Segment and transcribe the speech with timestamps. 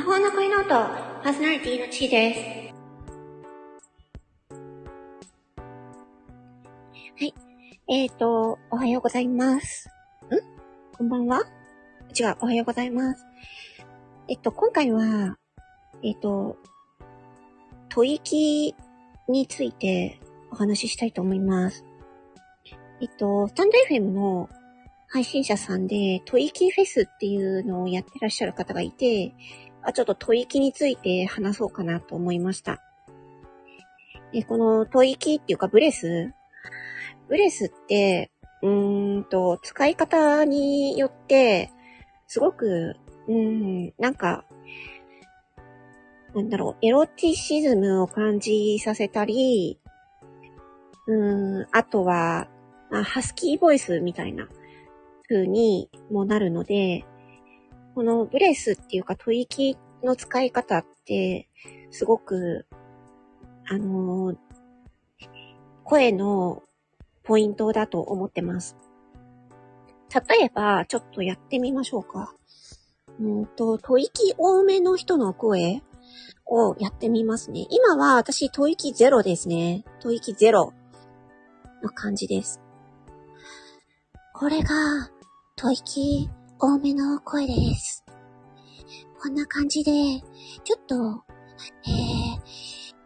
[0.00, 0.68] 魔法の恋ノート、
[1.22, 2.40] パーソナリティのちーです。
[7.18, 7.34] はい。
[7.86, 9.90] えっ、ー、と、おはようございます。
[10.30, 10.96] ん？
[10.96, 11.42] こんばんは？
[12.18, 13.26] 違う、おはようございます。
[14.28, 15.36] えっと、今回は、
[16.02, 16.56] えっと、
[17.90, 18.74] 吐息
[19.28, 20.18] について
[20.50, 21.84] お話ししたいと思います。
[23.02, 24.48] えっと、スタンド FM の
[25.08, 29.34] 配信者さんで、吐息フェスっていうのをやってらっしゃる方がいて、
[29.82, 32.82] あ、ちょっと吐息について話そうかなと思いました。
[34.32, 36.32] で、この吐息っていうかブレス？
[37.28, 38.30] ブレスって、
[38.62, 41.70] うんと、使い方によって、
[42.26, 42.96] すごく、
[43.28, 44.44] うん、なんか、
[46.34, 49.78] なんだろう、エロティシズムを感じさせたり、
[51.06, 52.48] うん、あとは、
[52.92, 54.48] あ、ハスキーボイスみたいな
[55.28, 57.04] 風にもなるので、
[58.00, 61.50] このブレスっていうか吐息の使い方って、
[61.90, 62.64] すごく、
[63.68, 64.36] あのー、
[65.84, 66.62] 声の
[67.24, 68.74] ポイントだと思ってます。
[70.14, 72.34] 例えば、ちょっとやってみましょうか。
[73.20, 75.82] うんと、吐息多めの人の声
[76.46, 77.66] をやってみますね。
[77.68, 79.84] 今は私、吐息ゼロですね。
[80.02, 80.72] 吐息ゼロ
[81.82, 82.62] の感じです。
[84.32, 85.10] これが、
[85.58, 86.30] 吐息
[86.62, 88.04] 多めの声です。
[89.18, 89.92] こんな感じで、
[90.62, 91.24] ちょっと、
[91.86, 91.90] え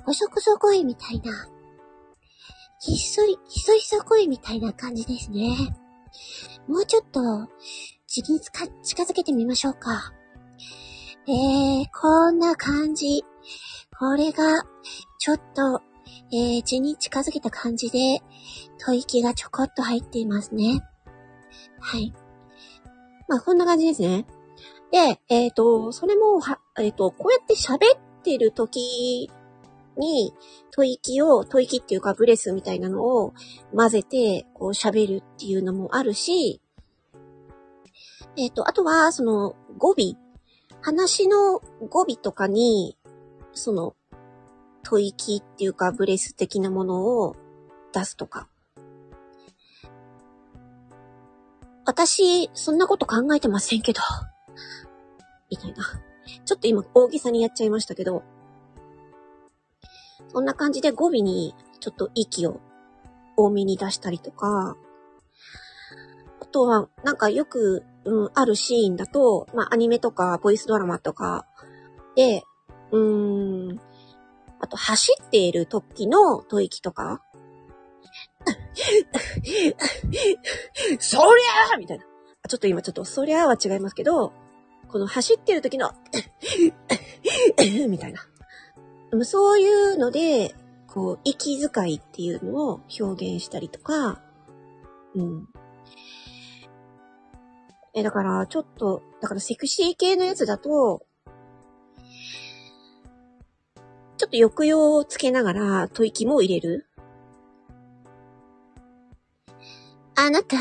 [0.00, 1.48] ー、ごそくそ声みたいな、
[2.80, 5.76] ひっそり、ひそひそ声みたいな感じですね。
[6.66, 7.20] もうちょっと、
[8.06, 8.64] 次に近
[9.02, 10.14] づけてみましょうか。
[11.28, 13.22] えー、こんな感じ。
[13.98, 14.62] これが、
[15.18, 15.82] ちょっと、
[16.32, 18.22] えー、字に近づけた感じで、
[18.80, 20.80] 吐息がちょこっと入っていますね。
[21.80, 22.14] はい。
[23.32, 24.26] まあ、こんな感じですね。
[24.90, 29.30] で、えっ、ー、と、それも、は、えっ、ー、と、こうやって喋ってる時
[29.96, 30.34] に、
[30.70, 33.32] 吐息を、吐息っていうかブレスみたいなのを
[33.74, 36.60] 混ぜて、こう喋るっていうのもあるし、
[38.36, 40.14] えっ、ー、と、あとは、その、語尾。
[40.82, 42.98] 話の語尾とかに、
[43.54, 43.96] その、
[44.82, 47.36] 吐息っていうかブレス的なものを
[47.94, 48.46] 出すとか。
[51.84, 54.00] 私、そんなこと考えてませんけど。
[55.50, 55.84] みたいな。
[56.44, 58.22] ちょっと今大げさにやっちゃいましたけど。
[60.28, 62.60] そんな感じで語尾にちょっと息を
[63.36, 64.76] 多めに出したりとか。
[66.40, 71.46] あとは、なんかよく、うん、あるシーンだと、まあアニメとかボイスドラマとか
[72.16, 72.44] で、
[72.92, 73.80] うーん、
[74.60, 77.22] あと走っている時の吐息とか、
[80.98, 82.04] そりゃーみたいな。
[82.48, 84.32] ちょっと今ちょっと、そりゃーは違いますけど、
[84.88, 85.92] この走ってる時の
[87.88, 88.26] みたいな。
[89.24, 90.54] そういうので、
[90.86, 94.22] こう、息遣いっていうのを表現したりとか、
[95.14, 95.48] うん。
[97.94, 101.06] え、だから、ちょっと、だからセクシー系のやつだと、
[104.16, 106.86] ちょっと抑揚をつけながら吐息も入れる。
[110.14, 110.56] あなた、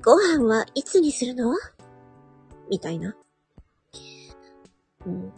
[0.00, 1.54] ご飯はいつにするの？
[2.70, 3.14] みたいな。
[5.06, 5.28] うん。
[5.28, 5.30] あ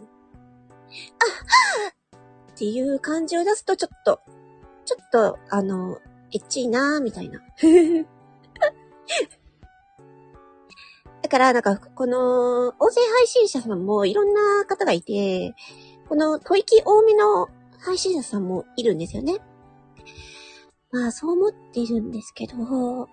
[2.52, 4.20] っていう感じを出すとちょっと、
[4.84, 5.98] ちょっと、あの、
[6.32, 7.40] エッチいなーみたいな。
[11.22, 15.56] だから、なんか、この、音声配信者さんもいろんな方がいて、
[16.08, 17.48] この吐息多めの
[17.80, 19.40] 配信者さんもいるんですよね。
[20.94, 23.09] まあ、そう思ってるんですけど、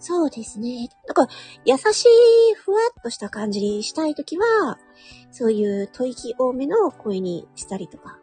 [0.00, 0.88] そうですね。
[1.06, 1.28] だか、
[1.64, 4.80] 優しい、ふわっとした感じにしたいときは、
[5.30, 8.18] そういう吐息多めの声にしたりとか、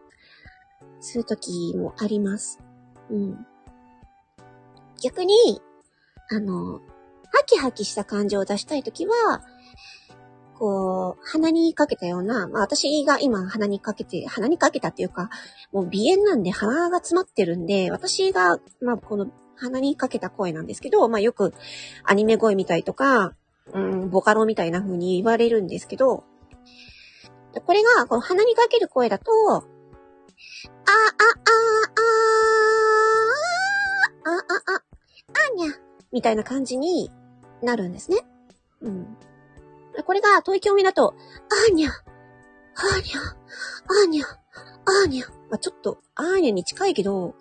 [1.00, 2.60] するときもあります。
[3.10, 3.48] うん。
[5.02, 5.62] 逆に、
[6.30, 6.80] あの、
[7.32, 9.42] ハキハキした感じを出したいときは、
[10.62, 15.32] こう、鼻にかけたような、まあ私が今鼻にかけて、鼻にかけたっていうか、
[15.72, 19.26] もう鼻炎なんで鼻が詰まってるんで、私が、まあこの
[19.56, 21.56] 鼻にかけた声なんですけど、まあよく
[22.04, 23.34] アニメ声みたいとか、
[23.74, 26.26] うん、ボカロみたいな風に言われるんですけど、
[27.66, 29.82] これが、この鼻にかける声だと、あ、あ、あ、あ、
[34.30, 34.84] あ、あ、あ、あ、
[35.50, 35.74] あにゃ、
[36.12, 37.10] みたいな感じに
[37.64, 38.20] なるんですね。
[38.82, 39.18] うん。
[40.06, 45.28] これが、吐息多めだと、あーにゃ、あーにゃ、あーにゃ、あーにゃ。
[45.50, 47.36] まあ、ちょっと、あーにゃに近いけど、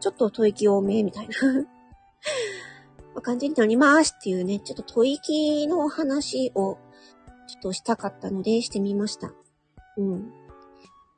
[0.00, 1.34] ちょっと吐息多めみたいな
[3.22, 6.78] 感じになりますっていうね、ちょっと吐息の話を、
[7.48, 9.32] ちょトしたかったのでしてみました。
[9.96, 10.32] うん。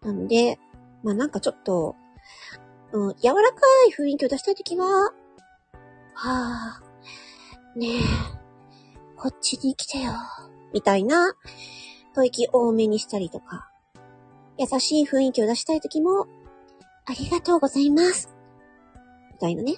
[0.00, 0.58] なので、
[1.02, 1.94] まあなんかちょっと、
[2.92, 5.12] うん、柔らかい雰囲気を出したいときは、は
[6.14, 6.82] あ、
[7.76, 8.00] ねえ、
[9.16, 10.12] こっちに来てよ、
[10.72, 11.34] みたいな、
[12.14, 13.70] 吐息多めにしたりとか、
[14.58, 16.26] 優しい雰囲気を出したいときも、
[17.06, 18.34] ありがとうございます。
[19.32, 19.76] みたいなね、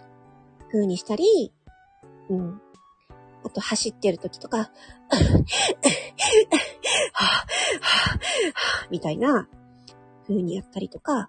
[0.71, 1.53] 風にしたり、
[2.29, 2.61] うん。
[3.45, 4.71] あと走ってる時とか、
[8.91, 9.49] みたいな
[10.27, 11.29] 風にやったりとか、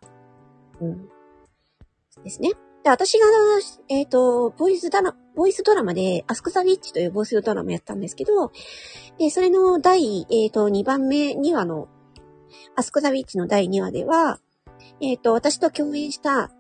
[0.80, 1.10] うん。
[2.24, 2.52] ですね。
[2.84, 3.26] で、私が、
[3.90, 8.52] えっ、ー、と、ボイスドラ、ボイスドラマで、アスクザウィッチというボイスドラマやったんですけど、
[9.18, 11.88] で、それの第、えっ、ー、と、2番目2話の、
[12.76, 14.40] アスクザウィッチの第2話では、
[15.02, 16.52] えっ、ー、と、私と共演した、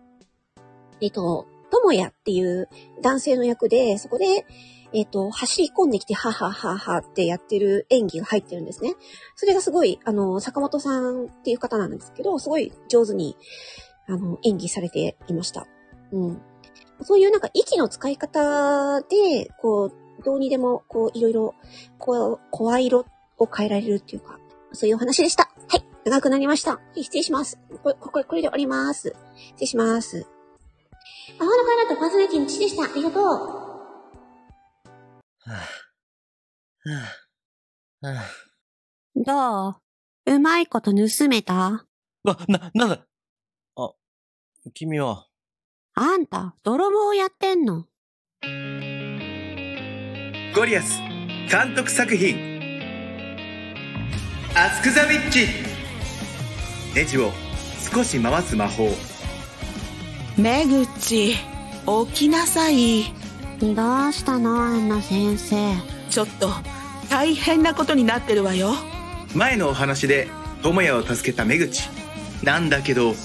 [1.02, 2.70] えっ、と、ともやっていう
[3.02, 4.46] 男性の役で、そこで、
[4.94, 8.94] えっ、と、走り込んできて、ははははってやってる演技が入ってるんですね。
[9.36, 13.36] それがすごい、あの、坂本さんっていう方なんですけど、すごい上手に、
[14.08, 15.68] あの、演技されていました。
[16.12, 16.42] うん。
[17.04, 21.56] そういうなんか息の使い方で、こう、どうにでも、こう、いろいろ、
[21.98, 23.06] こう、声色
[23.38, 24.40] を変えられるっていうか、
[24.72, 25.52] そういうお話でした。
[25.68, 25.86] はい。
[26.06, 26.76] 長くなりました。
[26.76, 27.60] はい、失礼します。
[27.84, 29.16] これ、これ、これで終わります。
[29.36, 30.26] 失礼します。
[31.38, 32.84] アホのカラとパーソナリティの父でした。
[32.84, 33.24] ありがとう。
[33.24, 39.74] はぁ、はぁ、はぁ。
[39.76, 39.80] ど
[40.32, 40.36] う？
[40.36, 41.86] うまいこと盗めた？
[42.24, 43.06] わ、な、なんだ？
[43.76, 43.92] あ、
[44.74, 45.28] 君は。
[45.98, 47.86] あんた、泥棒やってんの？
[50.54, 51.00] ゴリアス、
[51.50, 52.60] 監督作品。
[54.54, 55.48] アスクザウィッチ。
[56.94, 57.32] ネジを
[57.94, 58.90] 少し回す魔法。
[60.38, 61.38] めぐち、起
[62.14, 63.06] きなさい。
[63.62, 65.56] どうしたの、アンナ先生？
[66.10, 66.50] ちょっと、
[67.10, 68.74] 大変なことになってるわよ。
[69.34, 70.28] 前のお話で、
[70.62, 71.88] 智也を助けためぐち。
[72.44, 73.16] なんだけど、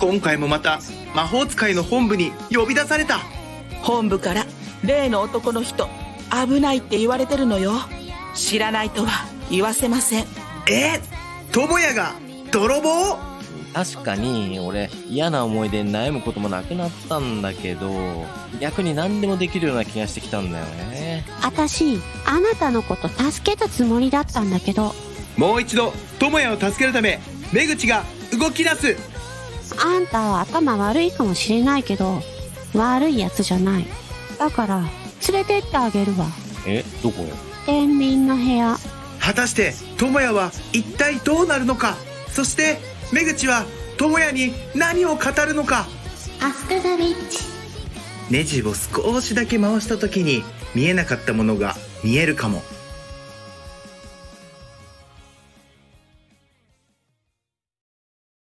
[0.00, 0.80] 今回もまた、
[1.14, 3.20] 魔法使いの本部に呼び出された。
[3.82, 4.46] 本部から、
[4.82, 5.90] 例の男の人、
[6.30, 7.74] 危ないって言われてるのよ。
[8.34, 10.24] 知らないとは言わせません。
[10.70, 11.00] え？
[11.52, 12.14] 智也が、
[12.50, 13.18] 泥棒？
[13.74, 18.26] 確かに、俺、嫌な思い出に悩むこともなくなったんだけど、
[18.58, 21.26] 逆に何でもできるような気がしてきたんだよね。
[21.42, 24.94] あたし、あなたのこと助けたつもりだったんだけど。
[25.36, 27.20] もう一度、智也を助けるため、
[27.52, 28.02] 出口が
[28.32, 28.96] 動き出す
[29.78, 32.22] あんたは頭悪いかもしれないけど、
[32.74, 33.86] 悪い奴じゃない。
[34.38, 34.80] だから、
[35.28, 36.26] 連れてってあげるわ。
[36.66, 37.28] え、どこよ
[37.66, 38.76] 天秤の部屋。
[39.20, 41.96] 果たして、智也は一体どうなるのか？
[42.32, 42.78] そして、
[43.12, 43.64] 目口は
[43.98, 45.86] 智也に何を語るのか？
[46.42, 47.44] アスクザビッチ
[48.30, 50.42] ネジを少しだけ回した時に
[50.74, 52.62] 見えなかったものが見えるかも